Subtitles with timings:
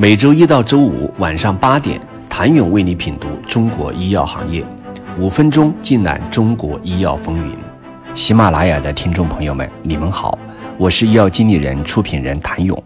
[0.00, 2.00] 每周一到周五晚上八点，
[2.30, 4.64] 谭勇为你品读中国医药行业，
[5.18, 7.56] 五分钟尽览中国医药风云。
[8.14, 10.38] 喜马拉雅的听众朋友们，你们好，
[10.78, 12.80] 我是医药经理人、出品人谭勇。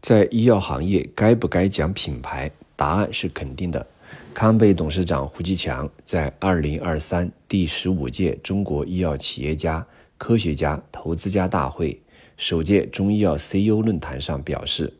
[0.00, 2.50] 在医药行业，该不该讲品牌？
[2.74, 3.86] 答案是肯定的。
[4.34, 9.86] 康贝董事长胡吉强在二零二三第十五届中国医药企业家、
[10.18, 11.96] 科学家、投资家大会
[12.36, 14.92] 首届中医药 CEO 论坛上表示。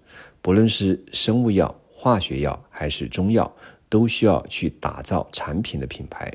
[0.45, 3.50] 不论是生物药、化学药还是中药，
[3.88, 6.30] 都需要去打造产品的品牌。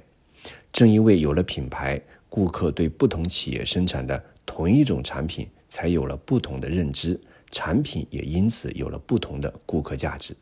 [0.73, 10.35] 正因为有了品牌，顾客对不同企业生产的同一种产品才有了不同的认知，产品也因此有了不同的顾客价值。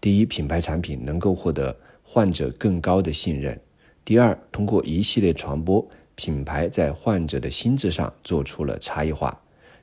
[0.00, 3.56] 第一，品牌产品能够获得患者更高的信任；
[4.04, 9.30] 第二，通过一系列传播，品牌在患者的心智上做出了差异化；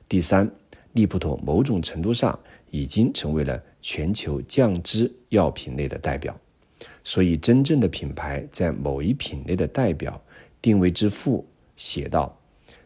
[0.06, 0.50] 第三，
[0.92, 2.38] 利普妥某种程度上。
[2.72, 6.38] 已经成为了全球降脂药品类的代表，
[7.02, 10.22] 所以真正的品牌在某一品类的代表
[10.62, 11.44] 定位之父
[11.76, 12.32] 写道：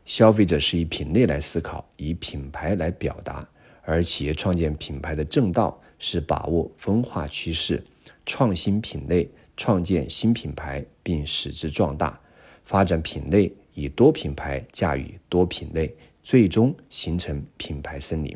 [0.07, 3.47] 消费者是以品类来思考，以品牌来表达，
[3.83, 7.85] 而企业创建品牌的正道是把握分化趋势，
[8.25, 12.19] 创新品类，创建新品牌，并使之壮大，
[12.65, 18.35] 发展品类，以多品牌驾驭多品类，最终形成品牌森林。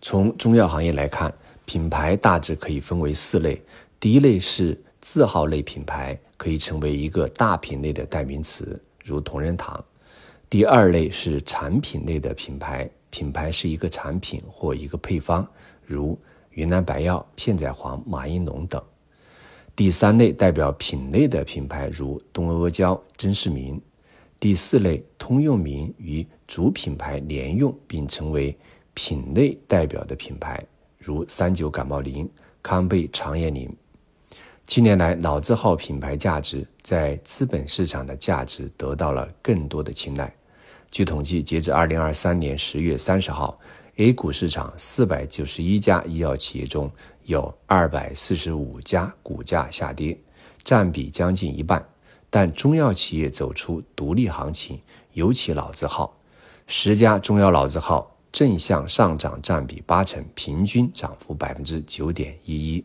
[0.00, 1.32] 从中药行业来看，
[1.66, 3.62] 品牌大致可以分为四类。
[4.00, 9.84] 第一类是字号类品牌，可以成为一个大品类的代名词，如同仁堂。
[10.48, 15.46] 第二类是产品类的品牌，品牌是一个产品或一个配方，
[15.84, 16.18] 如
[16.50, 18.82] 云南白药、片仔癀、马应龙等。
[19.76, 23.80] 第三类代表品类的品牌，如东阿阿胶、珍视明。
[24.42, 28.58] 第四类通用名与主品牌联用，并成为。
[28.94, 30.62] 品类代表的品牌，
[30.98, 32.28] 如三九感冒灵、
[32.60, 33.74] 康贝肠炎灵。
[34.66, 40.30] 近年来，老字号品牌价值在资本市场的价值得到了更多的青睐。
[40.90, 43.58] 据统计，截至二零二三年十月三十号
[43.96, 46.90] ，A 股市场四百九十一家医药企业中
[47.24, 50.18] 有二百四十五家股价下跌，
[50.62, 51.91] 占比将近一半。
[52.34, 54.80] 但中药企业走出独立行情，
[55.12, 56.16] 尤其老字号，
[56.66, 58.08] 十家中药老字号。
[58.32, 62.82] 正向上涨占比八成，平均涨幅百分之九点一一。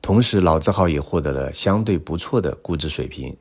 [0.00, 3.36] 同时，老字号也获得了相对不错的估值水平。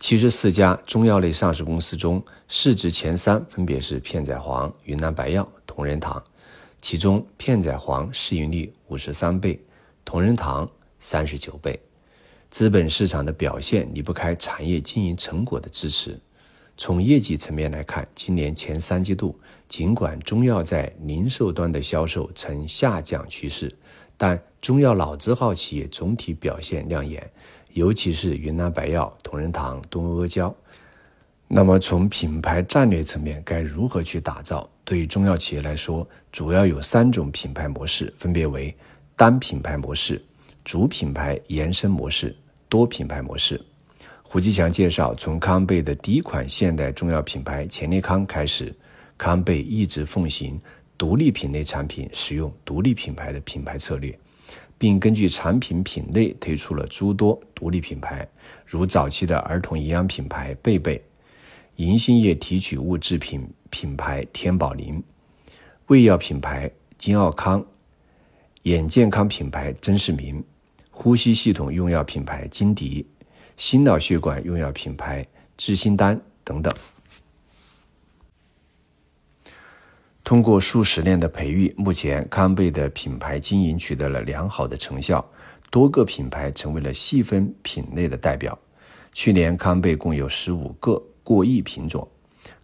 [0.00, 6.20] 七十四家中药类上市公司中，市值前三分别是片仔癀、云南白药、同仁堂。
[6.80, 9.64] 其中，片仔癀市盈率五十三倍，
[10.04, 10.68] 同仁堂
[10.98, 11.80] 三十九倍。
[12.52, 16.20] 资本市场的表现离不开产业经营成果的支持。
[16.76, 19.34] 从业绩层面来看，今年前三季度，
[19.70, 23.74] 尽管中药在零售端的销售呈下降趋势，
[24.18, 27.26] 但中药老字号企业总体表现亮眼，
[27.72, 30.54] 尤其是云南白药、同仁堂、东阿阿胶。
[31.48, 34.68] 那么，从品牌战略层面，该如何去打造？
[34.84, 38.76] 对于中药企业来说，主要有三种品牌模式，分别为
[39.16, 40.22] 单品牌模式、
[40.62, 42.34] 主品牌延伸模式、
[42.72, 43.60] 多品牌模式。
[44.22, 48.74] 胡吉强介绍，从康贝的第一款现代中药品牌前列康开始，
[49.18, 50.58] 康贝一直奉行
[50.96, 54.18] 独立品类产品使用独立品牌的品牌策略，
[54.78, 58.26] 并根据产品品类推出了诸多独立品牌，
[58.64, 60.98] 如早期的儿童营养品牌贝贝、
[61.76, 65.04] 银杏叶提取物制品品牌天宝林、
[65.88, 67.62] 胃药品牌金奥康、
[68.62, 70.42] 眼健康品牌珍视明、
[71.02, 73.04] 呼吸系统用药品牌金迪。
[73.56, 75.26] 心脑血管用药品牌
[75.56, 76.72] 智心丹等等，
[80.22, 85.28] 通过数十年的培育，目前康贝的品牌经营取得了良好的成效，
[85.72, 88.56] 多个品牌成为了细分品类的代表。
[89.12, 92.06] 去年康贝共有十五个过亿品种，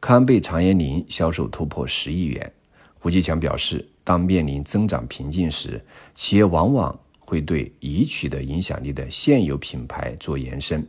[0.00, 2.52] 康贝肠炎灵销售突破十亿元。
[3.00, 5.84] 胡继强表示，当面临增长瓶颈时，
[6.14, 6.96] 企业往往。
[7.28, 10.82] 会对已取得影响力的现有品牌做延伸，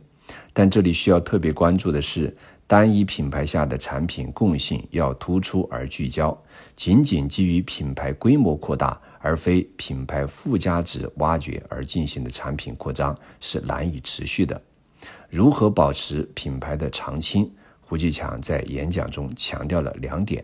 [0.54, 2.34] 但这里需要特别关注的是，
[2.66, 6.34] 单一品牌下的产品共性要突出而聚焦。
[6.74, 14.58] 仅仅基于品牌规模扩大，而非品牌附加值挖掘而进行的产品扩张是难以持续的。
[15.28, 17.52] 如何保持品牌的长青？
[17.82, 20.42] 胡继强在演讲中强调了两点：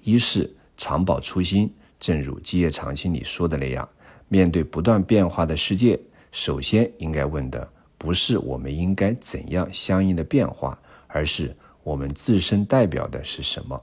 [0.00, 1.70] 一是常保初心，
[2.00, 3.86] 正如《基业长青》里说的那样。
[4.28, 5.98] 面对不断变化的世界，
[6.32, 13.80] 首先应该问的不是我们应该怎样相应的变化，而是我们自身代表的是什么，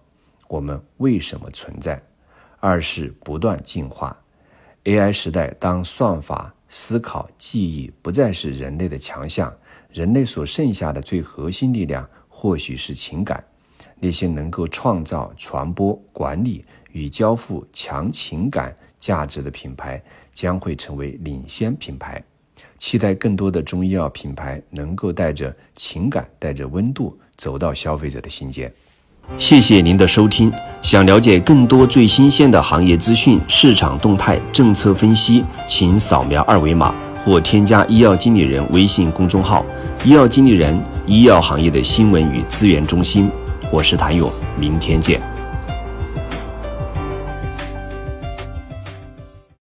[0.48, 2.02] 我们为什么存在。
[2.60, 4.16] 二是不断进化。
[4.84, 9.52] AI 时代，当算法、思考、记忆不再是人类的强项，
[9.92, 13.44] 人类所剩下的最核心力量或许是情感。
[14.00, 20.02] 那些能够创造、传播、管理与交付强情感价值的品牌，
[20.32, 22.24] 将会成为领先品牌。
[22.78, 28.72] 期待更多的中医药品牌能够带着情感、带着温度走到消费者的心间。
[29.38, 30.52] 谢谢您的收听。
[30.82, 36.94] 想了解更多最新鲜的行业资讯、市场动态、政策分析，请扫描二维码
[37.24, 39.64] 或添加医药经理人微信公众号
[40.04, 40.76] “医药经理人”——
[41.06, 43.30] 医药行业的新闻与资源中心。
[43.72, 45.41] 我是谭勇，明天见。